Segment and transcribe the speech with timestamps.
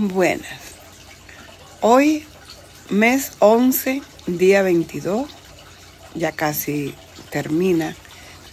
[0.00, 0.76] Buenas.
[1.80, 2.24] Hoy,
[2.88, 5.28] mes 11, día 22,
[6.14, 6.94] ya casi
[7.30, 7.96] termina,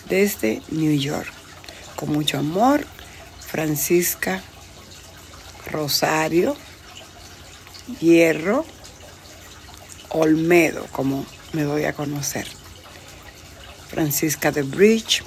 [0.09, 1.31] desde New York.
[1.97, 2.83] Con mucho amor,
[3.45, 4.41] Francisca
[5.71, 6.57] Rosario
[7.99, 8.65] Hierro
[10.09, 12.47] Olmedo, como me doy a conocer.
[13.87, 15.21] Francisca de Bridge,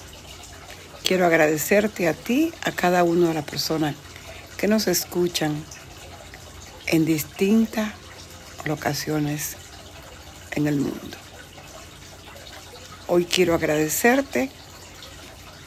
[1.04, 3.94] quiero agradecerte a ti, a cada una de las personas
[4.56, 5.54] que nos escuchan
[6.88, 7.92] en distintas
[8.64, 9.56] locaciones
[10.52, 11.16] en el mundo.
[13.06, 14.50] Hoy quiero agradecerte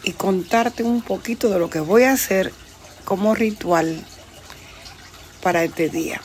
[0.04, 2.52] y contarte un poquito de lo que voy a hacer
[3.06, 4.04] como ritual
[5.42, 6.22] para este día.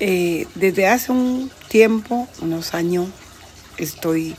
[0.00, 3.08] Eh, desde hace un tiempo, unos años,
[3.78, 4.36] estoy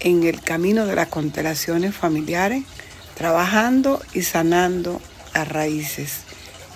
[0.00, 2.64] en el camino de las constelaciones familiares,
[3.14, 5.00] trabajando y sanando
[5.34, 6.20] las raíces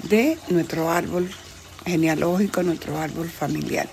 [0.02, 1.30] de nuestro árbol
[1.84, 3.88] genealógico, nuestro árbol familiar.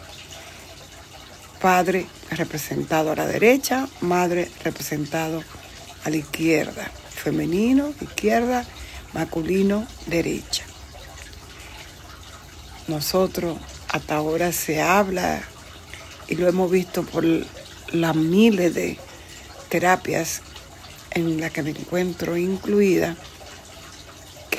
[1.62, 5.44] Padre representado a la derecha, madre representado
[6.04, 8.66] a la izquierda, femenino, izquierda,
[9.14, 10.64] masculino, derecha.
[12.88, 13.58] Nosotros
[13.90, 15.42] hasta ahora se habla
[16.28, 17.26] y lo hemos visto por
[17.92, 18.98] las miles de
[19.70, 20.42] terapias
[21.12, 23.16] en las que me encuentro incluida,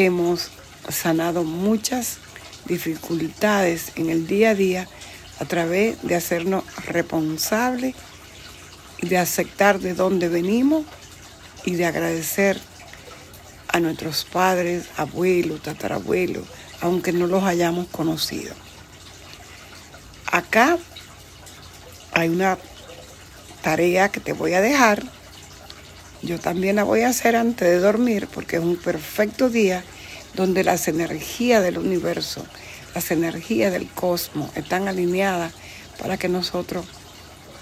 [0.05, 0.51] hemos
[0.89, 2.19] sanado muchas
[2.67, 4.89] dificultades en el día a día
[5.39, 7.95] a través de hacernos responsables
[8.99, 10.85] y de aceptar de dónde venimos
[11.65, 12.61] y de agradecer
[13.69, 16.45] a nuestros padres, abuelos, tatarabuelos,
[16.81, 18.55] aunque no los hayamos conocido.
[20.27, 20.79] Acá
[22.13, 22.59] hay una
[23.63, 25.03] tarea que te voy a dejar.
[26.23, 29.85] Yo también la voy a hacer antes de dormir porque es un perfecto día
[30.35, 32.47] donde las energías del universo
[32.95, 35.53] las energías del cosmos están alineadas
[35.99, 36.85] para que nosotros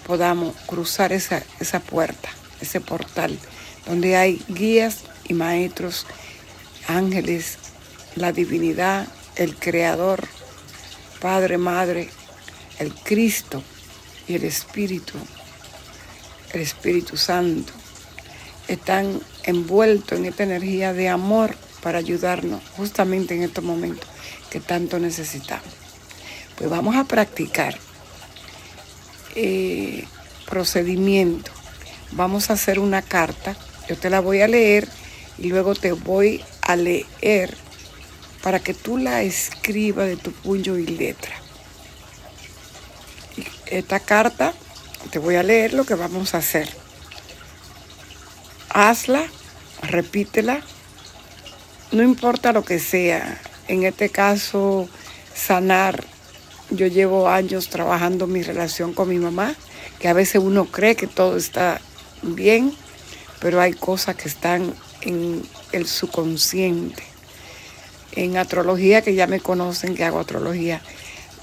[0.06, 3.38] podamos cruzar esa, esa puerta, ese portal,
[3.86, 6.06] donde hay guías y maestros,
[6.86, 7.58] ángeles,
[8.14, 9.06] la divinidad,
[9.36, 10.26] el Creador,
[11.20, 12.08] Padre, Madre,
[12.78, 13.62] el Cristo
[14.26, 15.18] y el Espíritu,
[16.52, 17.72] el Espíritu Santo,
[18.68, 24.08] están envueltos en esta energía de amor para ayudarnos justamente en estos momentos
[24.50, 25.72] que tanto necesitamos.
[26.56, 27.76] Pues vamos a practicar
[29.34, 30.04] eh,
[30.46, 31.50] procedimiento.
[32.12, 33.56] Vamos a hacer una carta.
[33.88, 34.88] Yo te la voy a leer
[35.38, 37.56] y luego te voy a leer
[38.42, 41.34] para que tú la escribas de tu puño y letra.
[43.66, 44.54] Esta carta,
[45.10, 46.68] te voy a leer lo que vamos a hacer.
[48.70, 49.24] Hazla,
[49.82, 50.60] repítela,
[51.90, 54.88] no importa lo que sea, en este caso
[55.34, 56.04] sanar.
[56.70, 59.54] Yo llevo años trabajando mi relación con mi mamá,
[59.98, 61.80] que a veces uno cree que todo está
[62.20, 62.74] bien,
[63.40, 65.42] pero hay cosas que están en
[65.72, 67.02] el subconsciente.
[68.12, 70.82] En astrología, que ya me conocen que hago astrología,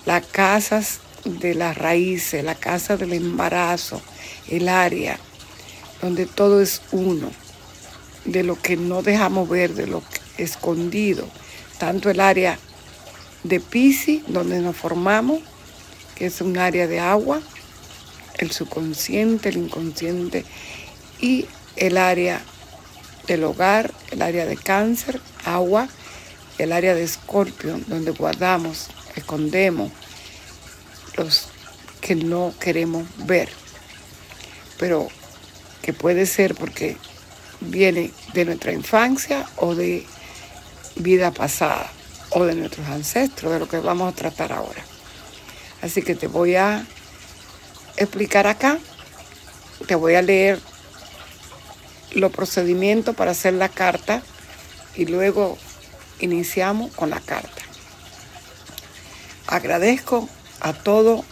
[0.06, 4.00] las casas de las raíces, la casa del embarazo,
[4.48, 5.18] el área
[6.02, 7.32] donde todo es uno,
[8.26, 10.02] de lo que no dejamos ver, de lo
[10.38, 11.28] escondido
[11.78, 12.58] tanto el área
[13.44, 15.42] de Pisces, donde nos formamos,
[16.16, 17.42] que es un área de agua,
[18.38, 20.46] el subconsciente, el inconsciente,
[21.20, 21.46] y
[21.76, 22.42] el área
[23.28, 25.88] del hogar, el área de cáncer, agua,
[26.58, 29.92] el área de escorpio, donde guardamos, escondemos
[31.18, 31.48] los
[32.02, 33.50] que no queremos ver,
[34.78, 35.08] pero
[35.86, 36.98] que puede ser porque
[37.62, 40.04] viene de nuestra infancia o de
[40.96, 41.92] vida pasada
[42.32, 44.84] o de nuestros ancestros, de lo que vamos a tratar ahora.
[45.84, 46.84] Así que te voy a
[47.98, 48.80] explicar acá,
[49.86, 50.60] te voy a leer
[52.14, 54.24] los procedimientos para hacer la carta
[54.96, 55.56] y luego
[56.20, 57.62] iniciamos con la carta.
[59.46, 60.28] Agradezco
[60.62, 61.24] a todo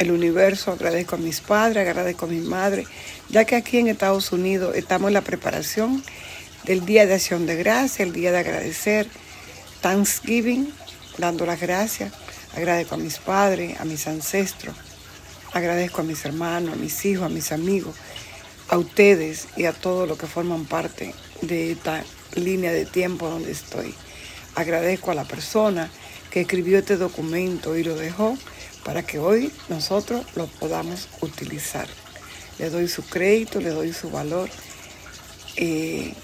[0.00, 2.86] el universo, agradezco a mis padres, agradezco a mi madre,
[3.28, 6.02] ya que aquí en Estados Unidos estamos en la preparación
[6.64, 9.06] del Día de Acción de Gracia, el Día de Agradecer,
[9.82, 10.72] Thanksgiving,
[11.18, 12.14] dando las gracias.
[12.56, 14.74] Agradezco a mis padres, a mis ancestros,
[15.52, 17.94] agradezco a mis hermanos, a mis hijos, a mis amigos,
[18.70, 22.02] a ustedes y a todos los que forman parte de esta
[22.36, 23.94] línea de tiempo donde estoy.
[24.54, 25.90] Agradezco a la persona
[26.30, 28.38] que escribió este documento y lo dejó
[28.84, 31.86] para que hoy nosotros lo podamos utilizar.
[32.58, 34.48] Le doy su crédito, le doy su valor.
[35.56, 36.14] Eh,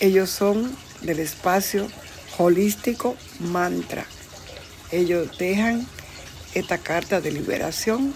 [0.00, 1.88] ellos son del espacio
[2.38, 4.06] holístico mantra.
[4.90, 5.86] Ellos dejan
[6.54, 8.14] esta carta de liberación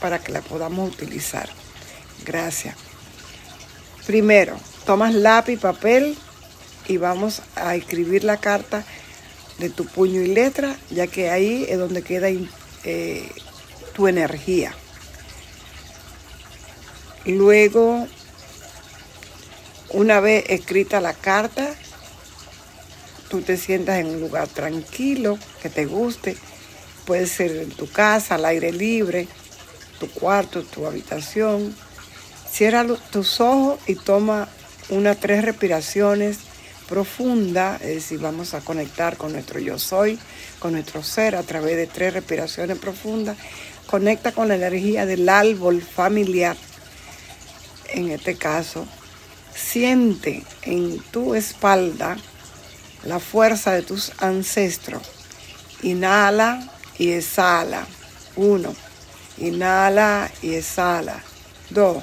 [0.00, 1.48] para que la podamos utilizar.
[2.24, 2.76] Gracias.
[4.06, 6.16] Primero, tomas lápiz, papel
[6.88, 8.84] y vamos a escribir la carta
[9.58, 12.28] de tu puño y letra, ya que ahí es donde queda
[12.84, 13.30] eh,
[13.94, 14.74] tu energía.
[17.24, 18.06] Luego,
[19.90, 21.74] una vez escrita la carta,
[23.28, 26.36] tú te sientas en un lugar tranquilo, que te guste.
[27.06, 29.28] Puede ser en tu casa, al aire libre,
[29.98, 31.74] tu cuarto, tu habitación.
[32.50, 34.48] Cierra tus ojos y toma
[34.88, 36.38] unas tres respiraciones
[36.88, 40.18] profundas, es decir, vamos a conectar con nuestro yo soy,
[40.58, 43.36] con nuestro ser a través de tres respiraciones profundas.
[43.86, 46.56] Conecta con la energía del árbol familiar.
[47.90, 48.86] En este caso,
[49.54, 52.16] siente en tu espalda
[53.04, 55.02] la fuerza de tus ancestros.
[55.82, 57.86] Inhala y exhala.
[58.36, 58.74] Uno.
[59.38, 61.22] Inhala y exhala.
[61.70, 62.02] Dos.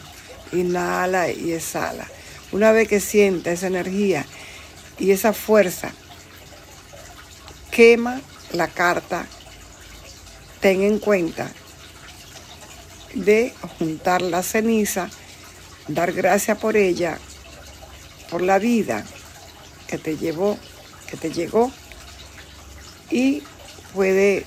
[0.51, 2.07] Inhala y exhala.
[2.51, 4.25] Una vez que sienta esa energía
[4.99, 5.91] y esa fuerza,
[7.71, 8.21] quema
[8.53, 9.25] la carta.
[10.59, 11.49] Ten en cuenta
[13.13, 15.09] de juntar la ceniza,
[15.87, 17.17] dar gracias por ella,
[18.29, 19.05] por la vida
[19.87, 20.57] que te llevó
[21.09, 21.71] que te llegó
[23.09, 23.41] y
[23.93, 24.45] puede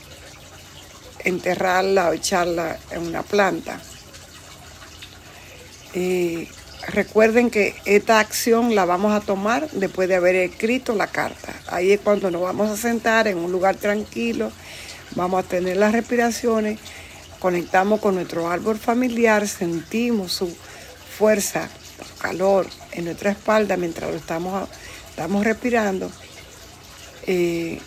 [1.20, 3.80] enterrarla o echarla en una planta.
[6.88, 11.52] Recuerden que esta acción la vamos a tomar después de haber escrito la carta.
[11.68, 14.52] Ahí es cuando nos vamos a sentar en un lugar tranquilo,
[15.14, 16.78] vamos a tener las respiraciones,
[17.38, 20.54] conectamos con nuestro árbol familiar, sentimos su
[21.18, 21.68] fuerza,
[22.20, 24.68] calor en nuestra espalda mientras lo estamos,
[25.10, 26.10] estamos respirando
[27.26, 27.80] eh,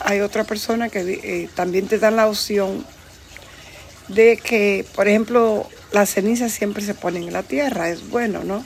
[0.00, 2.84] hay otra persona que eh, también te dan la opción
[4.08, 8.64] de que, por ejemplo, las cenizas siempre se ponen en la tierra, es bueno, ¿no?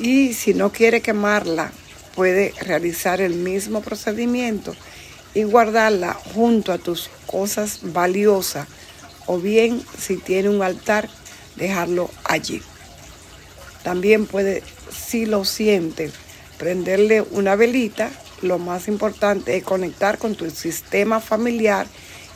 [0.00, 1.72] Y si no quiere quemarla,
[2.14, 4.74] puede realizar el mismo procedimiento
[5.34, 8.66] y guardarla junto a tus cosas valiosas
[9.26, 11.08] o bien si tiene un altar,
[11.56, 12.62] dejarlo allí.
[13.82, 16.10] También puede, si lo siente,
[16.58, 18.10] prenderle una velita,
[18.42, 21.86] lo más importante es conectar con tu sistema familiar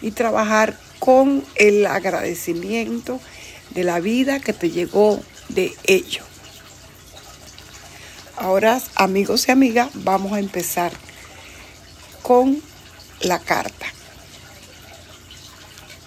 [0.01, 3.21] y trabajar con el agradecimiento
[3.71, 6.23] de la vida que te llegó de ello.
[8.37, 10.93] Ahora, amigos y amigas, vamos a empezar
[12.23, 12.63] con
[13.21, 13.87] la carta.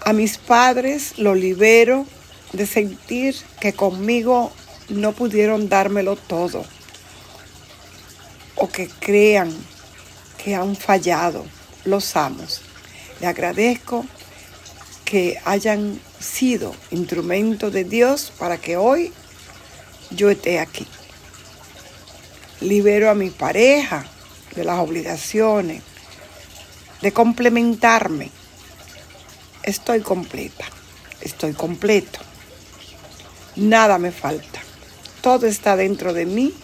[0.06, 2.06] A mis padres los libero
[2.52, 4.52] de sentir que conmigo
[4.90, 6.66] no pudieron dármelo todo
[8.56, 9.54] o que crean
[10.44, 11.46] que han fallado.
[11.86, 12.62] Los amos.
[13.22, 14.06] Le agradezco
[15.14, 19.14] que hayan sido instrumento de Dios para que hoy
[20.10, 20.88] yo esté aquí.
[22.62, 24.08] Libero a mi pareja
[24.56, 25.84] de las obligaciones,
[27.04, 28.32] de complementarme.
[29.62, 30.66] Estoy completa,
[31.22, 32.18] estoy completo.
[33.56, 34.62] Nada me falta.
[35.22, 36.56] Todo está dentro de mí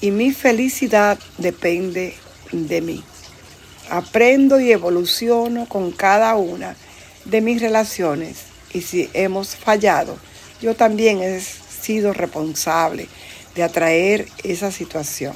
[0.00, 2.16] y mi felicidad depende
[2.52, 3.04] de mí.
[3.90, 6.74] Aprendo y evoluciono con cada una
[7.24, 8.38] de mis relaciones
[8.72, 10.16] y si hemos fallado,
[10.60, 13.08] yo también he sido responsable
[13.54, 15.34] de atraer esa situación.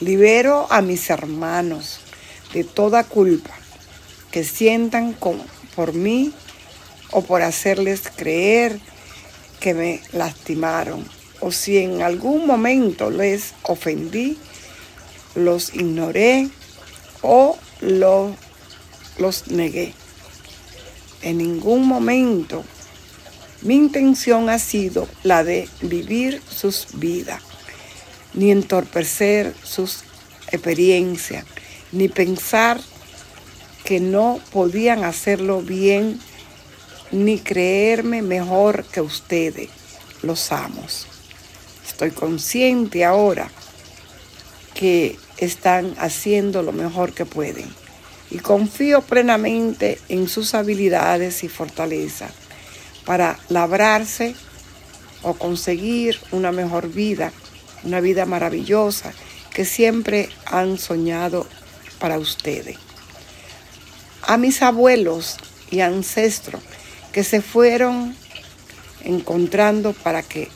[0.00, 2.00] Libero a mis hermanos
[2.52, 3.52] de toda culpa
[4.30, 5.16] que sientan
[5.76, 6.32] por mí
[7.10, 8.80] o por hacerles creer
[9.60, 11.06] que me lastimaron
[11.42, 14.38] o si en algún momento les ofendí,
[15.34, 16.48] los ignoré
[17.20, 19.92] o los negué.
[21.22, 22.64] En ningún momento.
[23.62, 27.40] Mi intención ha sido la de vivir sus vidas,
[28.34, 30.02] ni entorpecer sus
[30.50, 31.44] experiencias,
[31.92, 32.80] ni pensar
[33.84, 36.18] que no podían hacerlo bien,
[37.12, 39.68] ni creerme mejor que ustedes,
[40.22, 41.06] los amos.
[41.86, 43.48] Estoy consciente ahora
[44.74, 47.81] que están haciendo lo mejor que pueden
[48.32, 52.30] y confío plenamente en sus habilidades y fortaleza
[53.04, 54.34] para labrarse
[55.22, 57.30] o conseguir una mejor vida,
[57.84, 59.12] una vida maravillosa
[59.52, 61.46] que siempre han soñado
[61.98, 62.78] para ustedes.
[64.22, 65.36] A mis abuelos
[65.70, 66.62] y ancestros
[67.12, 68.16] que se fueron
[69.04, 70.48] encontrando para que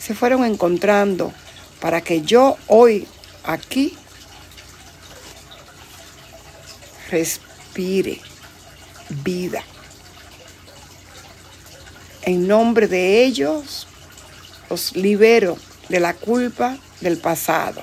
[0.00, 1.34] se fueron encontrando
[1.82, 3.06] para que yo hoy
[3.44, 3.94] aquí
[7.10, 8.20] respire
[9.24, 9.62] vida.
[12.22, 13.86] En nombre de ellos,
[14.68, 15.56] os libero
[15.88, 17.82] de la culpa del pasado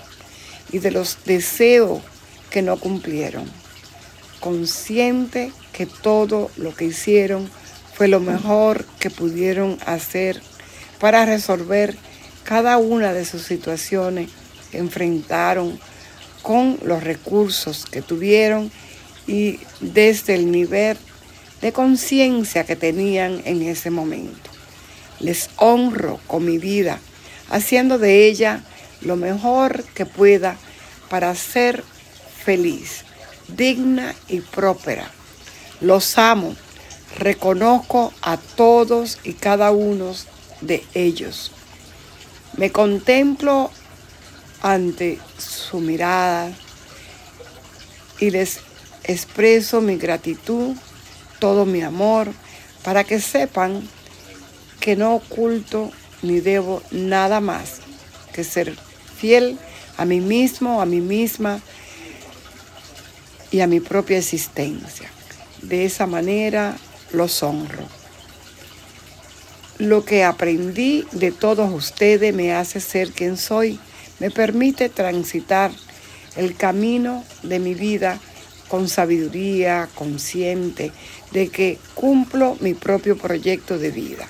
[0.72, 2.01] y de los deseos
[2.50, 3.50] que no cumplieron,
[4.39, 7.50] consciente que todo lo que hicieron
[7.94, 10.41] fue lo mejor que pudieron hacer
[11.00, 11.98] para resolver
[12.44, 14.29] cada una de sus situaciones
[14.72, 15.79] que enfrentaron
[16.41, 18.72] con los recursos que tuvieron
[19.27, 20.98] y desde el nivel
[21.62, 24.50] de conciencia que tenían en ese momento.
[25.20, 27.00] Les honro con mi vida,
[27.50, 28.63] haciendo de ella
[29.01, 30.58] lo mejor que pueda
[31.10, 31.84] para ser
[32.44, 33.05] feliz,
[33.48, 35.10] digna y próspera.
[35.82, 36.55] Los amo,
[37.17, 40.13] reconozco a todos y cada uno
[40.62, 41.51] de ellos.
[42.58, 43.72] Me contemplo
[44.62, 46.51] ante su mirada
[48.20, 48.60] y les
[49.08, 50.76] expreso mi gratitud,
[51.40, 52.32] todo mi amor,
[52.84, 53.88] para que sepan
[54.80, 57.82] que no oculto ni debo nada más
[58.34, 58.76] que ser
[59.18, 59.58] fiel
[59.98, 61.62] a mí mismo, a mí misma
[63.52, 65.10] y a mi propia existencia.
[65.62, 66.76] De esa manera
[67.12, 67.88] los honro.
[69.78, 73.80] Lo que aprendí de todos ustedes me hace ser quien soy,
[74.20, 75.72] me permite transitar
[76.36, 78.20] el camino de mi vida
[78.68, 80.92] con sabiduría, consciente
[81.32, 84.28] de que cumplo mi propio proyecto de vida,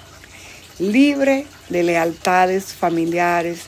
[0.79, 3.61] libre de lealtades familiares,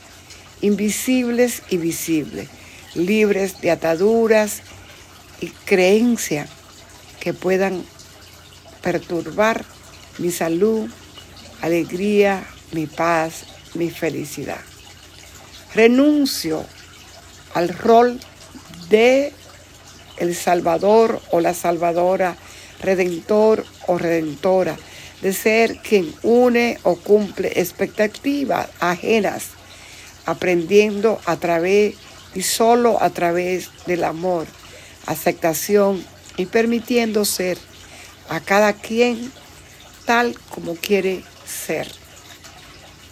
[0.60, 2.48] invisibles y visibles,
[2.94, 4.62] libres de ataduras
[5.40, 6.48] y creencias
[7.20, 7.84] que puedan
[8.82, 9.64] perturbar
[10.18, 10.88] mi salud,
[11.60, 13.44] alegría, mi paz,
[13.74, 14.60] mi felicidad.
[15.74, 16.64] Renuncio
[17.54, 18.18] al rol
[18.88, 19.32] de
[20.20, 22.36] el Salvador o la Salvadora,
[22.80, 24.76] Redentor o Redentora,
[25.22, 29.48] de ser quien une o cumple expectativas ajenas,
[30.26, 31.96] aprendiendo a través
[32.34, 34.46] y solo a través del amor,
[35.06, 36.04] aceptación
[36.36, 37.58] y permitiendo ser
[38.28, 39.32] a cada quien
[40.04, 41.88] tal como quiere ser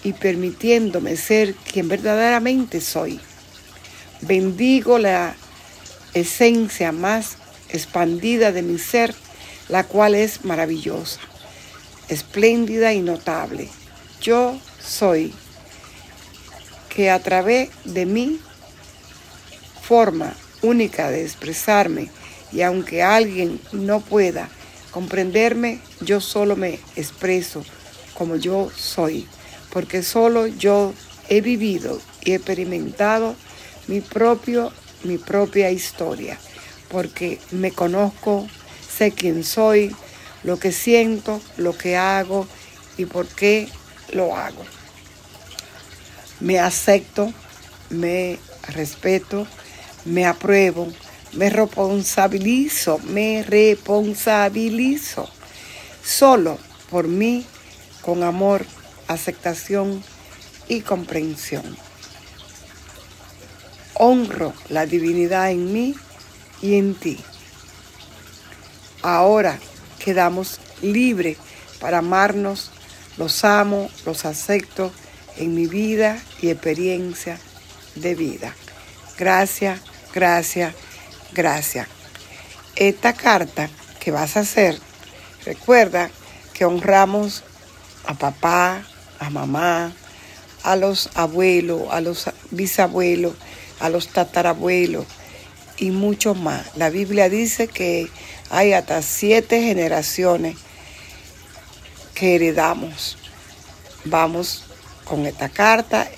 [0.04, 3.20] y permitiéndome ser quien verdaderamente soy.
[4.20, 5.34] Bendigo la
[6.20, 7.36] esencia más
[7.68, 9.14] expandida de mi ser,
[9.68, 11.20] la cual es maravillosa,
[12.08, 13.68] espléndida y notable.
[14.20, 15.34] Yo soy
[16.88, 18.40] que a través de mi
[19.82, 22.10] forma única de expresarme
[22.50, 24.48] y aunque alguien no pueda
[24.92, 27.62] comprenderme, yo solo me expreso
[28.14, 29.28] como yo soy,
[29.70, 30.94] porque solo yo
[31.28, 33.36] he vivido y experimentado
[33.88, 34.72] mi propio
[35.06, 36.38] mi propia historia,
[36.88, 38.46] porque me conozco,
[38.88, 39.94] sé quién soy,
[40.42, 42.46] lo que siento, lo que hago
[42.96, 43.68] y por qué
[44.12, 44.64] lo hago.
[46.40, 47.32] Me acepto,
[47.90, 49.46] me respeto,
[50.04, 50.88] me apruebo,
[51.32, 55.28] me responsabilizo, me responsabilizo
[56.04, 56.58] solo
[56.90, 57.44] por mí
[58.02, 58.64] con amor,
[59.08, 60.02] aceptación
[60.68, 61.85] y comprensión
[63.98, 65.94] honro la divinidad en mí
[66.62, 67.18] y en ti.
[69.02, 69.58] Ahora
[69.98, 71.36] quedamos libres
[71.80, 72.70] para amarnos,
[73.16, 74.92] los amo, los acepto
[75.36, 77.38] en mi vida y experiencia
[77.94, 78.54] de vida.
[79.18, 79.80] Gracias,
[80.14, 80.74] gracias,
[81.32, 81.88] gracias.
[82.74, 84.78] Esta carta que vas a hacer,
[85.44, 86.10] recuerda
[86.52, 87.42] que honramos
[88.06, 88.82] a papá,
[89.18, 89.92] a mamá,
[90.62, 93.34] a los abuelos, a los bisabuelos,
[93.80, 95.06] a los tatarabuelos
[95.78, 96.76] y mucho más.
[96.76, 98.08] La Biblia dice que
[98.50, 100.56] hay hasta siete generaciones
[102.14, 103.18] que heredamos.
[104.04, 104.64] Vamos
[105.04, 106.08] con esta carta,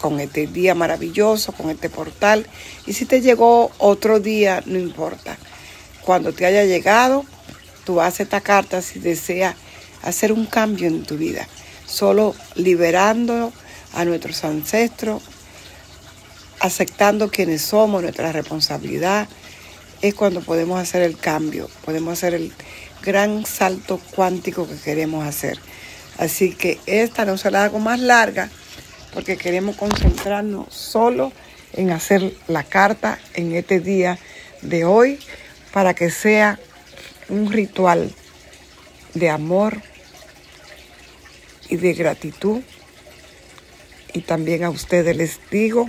[0.00, 2.46] con este día maravilloso, con este portal.
[2.86, 5.38] Y si te llegó otro día, no importa.
[6.02, 7.24] Cuando te haya llegado,
[7.84, 9.54] tú haces esta carta si deseas
[10.02, 11.48] hacer un cambio en tu vida.
[11.86, 13.52] Solo liberando
[13.94, 15.22] a nuestros ancestros,
[16.62, 19.28] aceptando quienes somos, nuestra responsabilidad,
[20.00, 22.52] es cuando podemos hacer el cambio, podemos hacer el
[23.02, 25.58] gran salto cuántico que queremos hacer.
[26.18, 28.48] Así que esta no será algo más larga
[29.12, 31.32] porque queremos concentrarnos solo
[31.72, 34.18] en hacer la carta en este día
[34.62, 35.18] de hoy
[35.72, 36.60] para que sea
[37.28, 38.14] un ritual
[39.14, 39.82] de amor
[41.68, 42.60] y de gratitud
[44.12, 45.88] y también a ustedes les digo